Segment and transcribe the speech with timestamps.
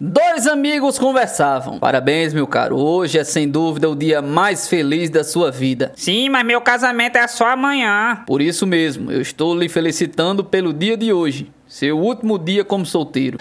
[0.00, 1.78] Dois amigos conversavam.
[1.78, 2.76] Parabéns, meu caro.
[2.76, 5.92] Hoje é sem dúvida o dia mais feliz da sua vida.
[5.96, 8.22] Sim, mas meu casamento é só amanhã.
[8.26, 12.84] Por isso mesmo, eu estou lhe felicitando pelo dia de hoje, seu último dia como
[12.84, 13.38] solteiro.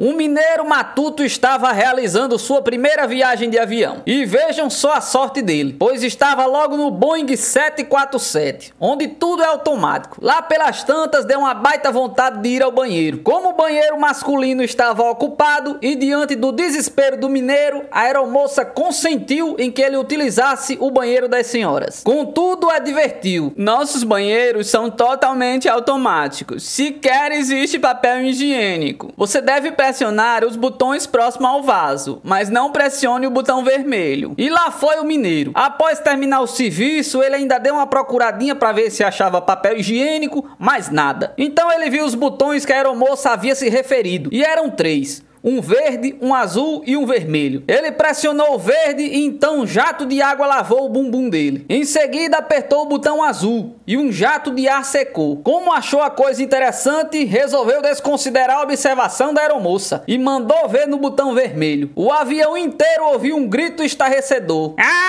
[0.00, 4.02] Um mineiro matuto estava realizando sua primeira viagem de avião.
[4.06, 9.46] E vejam só a sorte dele, pois estava logo no Boeing 747, onde tudo é
[9.46, 10.18] automático.
[10.20, 13.18] Lá pelas tantas deu uma baita vontade de ir ao banheiro.
[13.18, 19.56] Como o banheiro masculino estava ocupado e diante do desespero do mineiro, a aeromoça consentiu
[19.58, 22.02] em que ele utilizasse o banheiro das senhoras.
[22.04, 26.64] Contudo, advertiu: "Nossos banheiros são totalmente automáticos.
[26.64, 29.12] Sequer existe papel higiênico.
[29.16, 34.34] Você deve pressionar os botões próximos ao vaso, mas não pressione o botão vermelho.
[34.36, 35.52] E lá foi o mineiro.
[35.54, 40.44] Após terminar o serviço, ele ainda deu uma procuradinha para ver se achava papel higiênico,
[40.58, 41.32] mas nada.
[41.38, 45.60] Então ele viu os botões que a aeromoça havia se referido, e eram três um
[45.60, 47.62] verde, um azul e um vermelho.
[47.68, 51.64] Ele pressionou o verde e então um jato de água lavou o bumbum dele.
[51.68, 55.36] Em seguida apertou o botão azul e um jato de ar secou.
[55.36, 60.98] Como achou a coisa interessante, resolveu desconsiderar a observação da aeromoça e mandou ver no
[60.98, 61.92] botão vermelho.
[61.94, 64.74] O avião inteiro ouviu um grito estarrecedor.
[64.76, 65.06] Ai!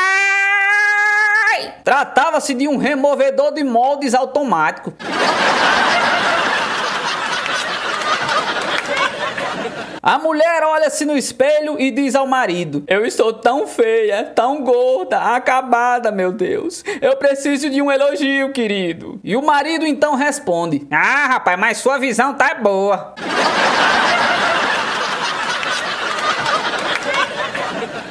[1.84, 4.94] Tratava-se de um removedor de moldes automático.
[10.08, 15.36] A mulher olha-se no espelho e diz ao marido: Eu estou tão feia, tão gorda,
[15.36, 16.82] acabada, meu Deus.
[17.02, 19.20] Eu preciso de um elogio, querido.
[19.22, 23.16] E o marido então responde: Ah, rapaz, mas sua visão tá boa.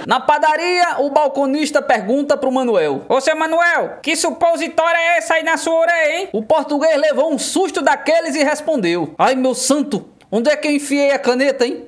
[0.07, 5.43] Na padaria, o balconista pergunta pro Manuel: Ô seu Manuel, que supositória é essa aí
[5.43, 6.29] na sua orelha, hein?
[6.31, 10.73] O português levou um susto daqueles e respondeu: Ai meu santo, onde é que eu
[10.73, 11.85] enfiei a caneta, hein?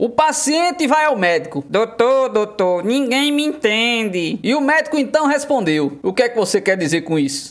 [0.00, 1.64] O paciente vai ao médico.
[1.68, 4.38] Doutor, doutor, ninguém me entende.
[4.42, 7.50] E o médico então respondeu: O que é que você quer dizer com isso?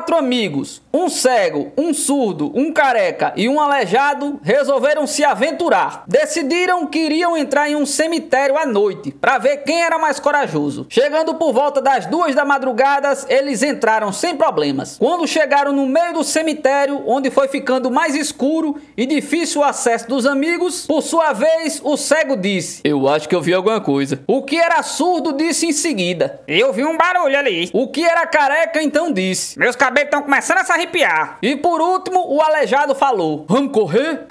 [0.00, 6.04] Quatro amigos, um cego, um surdo, um careca e um aleijado resolveram se aventurar.
[6.08, 10.86] Decidiram que iriam entrar em um cemitério à noite para ver quem era mais corajoso.
[10.88, 14.96] Chegando por volta das duas da madrugada, eles entraram sem problemas.
[14.98, 20.08] Quando chegaram no meio do cemitério, onde foi ficando mais escuro e difícil o acesso
[20.08, 24.24] dos amigos, por sua vez, o cego disse: Eu acho que eu vi alguma coisa.
[24.26, 27.68] O que era surdo disse em seguida: Eu vi um barulho ali.
[27.74, 31.38] O que era careca então disse: Meus cabelos estão começando a se arrepiar.
[31.42, 34.26] E por último, o aleijado falou: Vamos correr?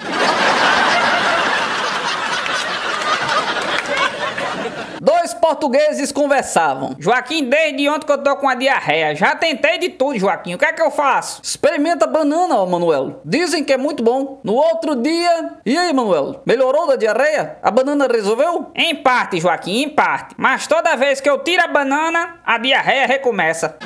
[5.02, 6.94] Dois portugueses conversavam.
[6.98, 9.14] Joaquim, desde ontem que eu tô com a diarreia.
[9.14, 10.54] Já tentei de tudo, Joaquim.
[10.54, 11.40] O que é que eu faço?
[11.42, 13.20] Experimenta banana, ó, Manuel.
[13.24, 14.40] Dizem que é muito bom.
[14.44, 15.54] No outro dia.
[15.64, 16.42] E aí, Manuel?
[16.44, 17.56] Melhorou da diarreia?
[17.62, 18.70] A banana resolveu?
[18.74, 20.34] Em parte, Joaquim, em parte.
[20.36, 23.78] Mas toda vez que eu tiro a banana, a diarreia recomeça.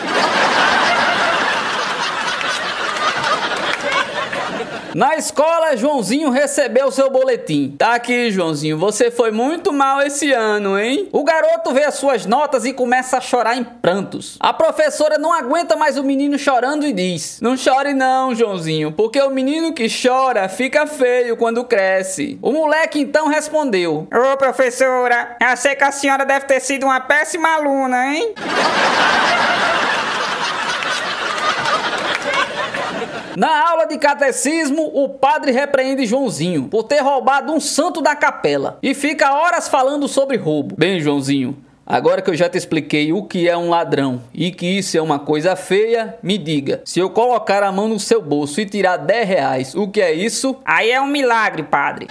[4.95, 7.75] Na escola, Joãozinho recebeu seu boletim.
[7.77, 11.09] Tá aqui, Joãozinho, você foi muito mal esse ano, hein?
[11.11, 14.37] O garoto vê as suas notas e começa a chorar em prantos.
[14.39, 19.21] A professora não aguenta mais o menino chorando e diz: Não chore não, Joãozinho, porque
[19.21, 22.39] o menino que chora fica feio quando cresce.
[22.41, 27.01] O moleque então respondeu: Ô professora, eu sei que a senhora deve ter sido uma
[27.01, 28.33] péssima aluna, hein?
[33.37, 38.79] Na aula de catecismo, o padre repreende Joãozinho por ter roubado um santo da capela
[38.83, 40.77] e fica horas falando sobre roubo.
[40.77, 41.57] Bem, Joãozinho,
[41.87, 45.03] Agora que eu já te expliquei o que é um ladrão e que isso é
[45.03, 48.97] uma coisa feia, me diga, se eu colocar a mão no seu bolso e tirar
[48.97, 50.57] 10 reais, o que é isso?
[50.65, 52.07] Aí é um milagre, padre.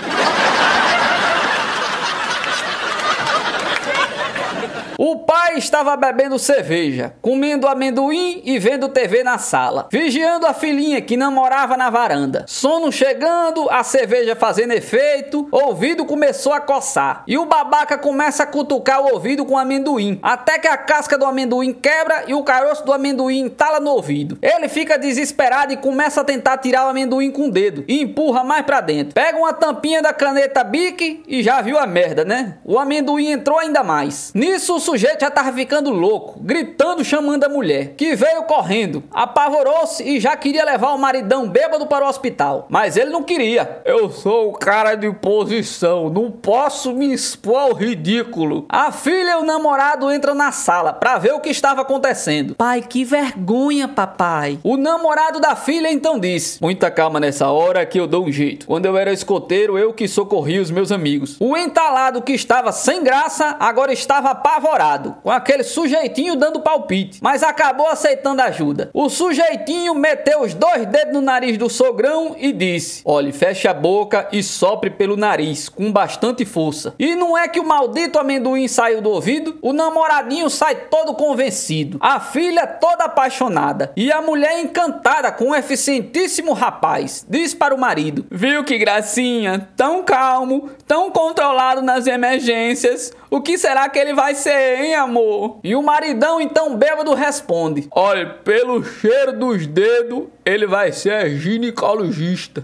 [4.98, 11.02] O pai estava bebendo cerveja, comendo amendoim e vendo TV na sala, vigiando a filhinha
[11.02, 12.46] que namorava na varanda.
[12.48, 17.24] Sono chegando, a cerveja fazendo efeito, ouvido começou a coçar.
[17.28, 21.26] E o babaca começa a cutucar o ouvido com amendoim, até que a casca do
[21.26, 24.38] amendoim quebra e o caroço do amendoim entala no ouvido.
[24.42, 28.44] Ele fica desesperado e começa a tentar tirar o amendoim com o dedo e empurra
[28.44, 29.14] mais pra dentro.
[29.14, 32.58] Pega uma tampinha da caneta Bic e já viu a merda, né?
[32.64, 34.32] O amendoim entrou ainda mais.
[34.36, 40.20] Nisso sujeito já tava ficando louco, gritando, chamando a mulher, que veio correndo, apavorou-se e
[40.20, 42.68] já queria levar o maridão bêbado para o hospital.
[42.70, 43.82] Mas ele não queria.
[43.86, 48.66] Eu sou o cara de posição, não posso me expor ao ridículo.
[48.70, 52.56] A filha e o namorado entram na sala para ver o que estava acontecendo.
[52.56, 54.60] Pai, que vergonha, papai.
[54.64, 58.68] O namorado da filha então disse: Muita calma nessa hora que eu dou um jeito.
[58.68, 61.38] Quando eu era escoteiro, eu que socorri os meus amigos.
[61.40, 64.73] O entalado que estava sem graça agora estava apavorado,
[65.22, 68.90] com aquele sujeitinho dando palpite, mas acabou aceitando ajuda.
[68.94, 73.74] O sujeitinho meteu os dois dedos no nariz do sogrão e disse: Olhe, feche a
[73.74, 76.96] boca e sopre pelo nariz, com bastante força.
[76.98, 79.58] E não é que o maldito amendoim saiu do ouvido?
[79.62, 85.56] O namoradinho sai todo convencido, a filha toda apaixonada e a mulher encantada com o
[85.56, 87.26] eficientíssimo rapaz.
[87.30, 89.70] Diz para o marido: Viu que gracinha?
[89.76, 93.12] Tão calmo, tão controlado nas emergências.
[93.30, 95.60] O que será que ele vai ser, hein, amor?
[95.64, 102.64] E o maridão então bêbado responde: Olha, pelo cheiro dos dedos, ele vai ser ginecologista.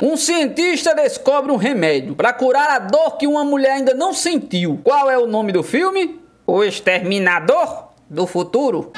[0.00, 4.80] Um cientista descobre um remédio para curar a dor que uma mulher ainda não sentiu.
[4.84, 6.20] Qual é o nome do filme?
[6.46, 8.92] O Exterminador do Futuro.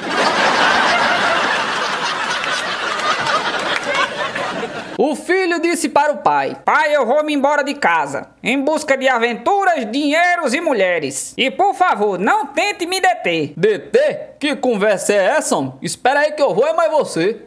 [4.97, 8.97] O filho disse para o pai: Pai, eu vou me embora de casa, em busca
[8.97, 11.33] de aventuras, dinheiros e mulheres.
[11.37, 13.53] E por favor, não tente me deter.
[13.55, 14.35] Deter?
[14.39, 15.51] Que conversa é essa?
[15.81, 17.41] Espera aí que eu vou é mais você.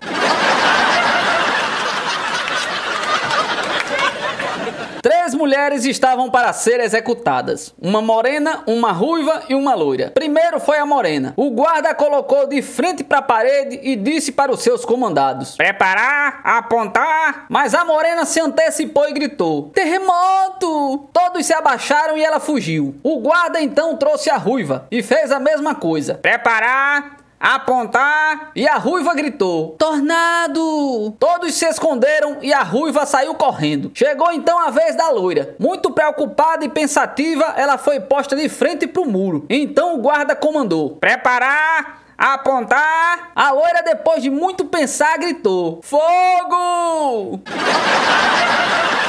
[5.04, 10.10] Três mulheres estavam para ser executadas: uma morena, uma ruiva e uma loira.
[10.14, 11.34] Primeiro foi a morena.
[11.36, 16.40] O guarda colocou de frente para a parede e disse para os seus comandados: Preparar,
[16.42, 17.44] apontar.
[17.50, 21.06] Mas a morena se antecipou e gritou: Terremoto!
[21.12, 22.94] Todos se abaixaram e ela fugiu.
[23.02, 28.52] O guarda então trouxe a ruiva e fez a mesma coisa: Preparar, apontar.
[28.56, 31.14] E a ruiva gritou: Tornado!
[31.18, 33.90] Todos se esconderam e a ruiva saiu correndo.
[33.94, 35.54] Chegou então a vez da loira.
[35.58, 39.44] Muito preocupada e pensativa, ela foi posta de frente pro muro.
[39.50, 43.32] Então o guarda comandou: Preparar, apontar.
[43.34, 47.40] A loira, depois de muito pensar, gritou: Fogo!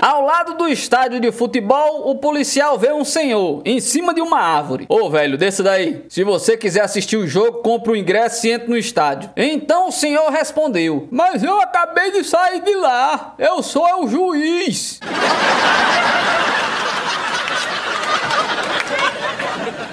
[0.00, 4.40] Ao lado do estádio de futebol, o policial vê um senhor em cima de uma
[4.40, 4.86] árvore.
[4.88, 6.06] Ô velho, desça daí.
[6.08, 9.28] Se você quiser assistir o jogo, compra o ingresso e entra no estádio.
[9.36, 13.34] Então o senhor respondeu: Mas eu acabei de sair de lá.
[13.38, 15.00] Eu sou o juiz.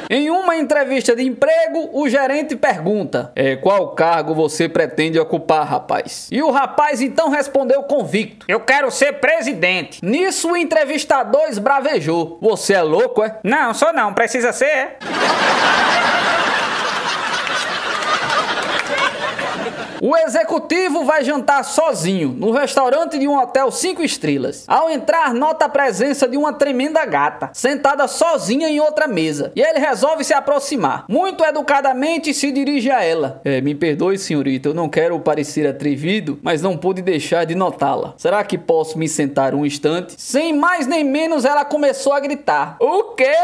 [0.10, 6.28] Em uma entrevista de emprego, o gerente pergunta: é, Qual cargo você pretende ocupar, rapaz?
[6.31, 10.04] E o rapaz então respondeu convicto: Eu quero ser presidente.
[10.04, 13.39] Nisso o entrevistador esbravejou: Você é louco, é?
[13.44, 14.66] Não, sou não, precisa ser.
[14.66, 14.98] é?
[20.02, 24.64] O executivo vai jantar sozinho no restaurante de um hotel 5 estrelas.
[24.68, 29.52] Ao entrar, nota a presença de uma tremenda gata, sentada sozinha em outra mesa.
[29.56, 31.06] E ele resolve se aproximar.
[31.10, 33.42] Muito educadamente se dirige a ela.
[33.44, 38.14] É, me perdoe, senhorita, eu não quero parecer atrevido, mas não pude deixar de notá-la.
[38.18, 40.14] Será que posso me sentar um instante?
[40.18, 43.36] Sem mais nem menos, ela começou a gritar: O quê?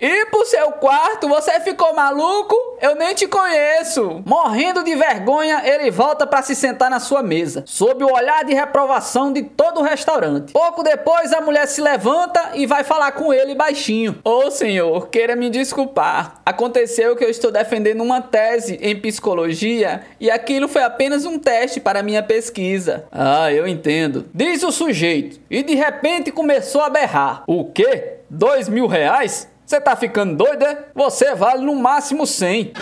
[0.00, 1.28] Ir pro seu quarto?
[1.28, 2.54] Você ficou maluco?
[2.80, 4.22] Eu nem te conheço.
[4.24, 8.54] Morrendo de vergonha, ele volta para se sentar na sua mesa, sob o olhar de
[8.54, 10.52] reprovação de todo o restaurante.
[10.52, 14.18] Pouco depois, a mulher se levanta e vai falar com ele baixinho.
[14.24, 16.40] Ô senhor, queira me desculpar.
[16.44, 21.80] Aconteceu que eu estou defendendo uma tese em psicologia e aquilo foi apenas um teste
[21.80, 23.04] para minha pesquisa.
[23.12, 24.26] Ah, eu entendo.
[24.34, 27.44] Diz o sujeito e de repente começou a berrar.
[27.46, 28.18] O quê?
[28.30, 29.48] Dois mil reais?
[29.64, 30.86] Você tá ficando doido, é?
[30.94, 32.72] Você vale no máximo 100.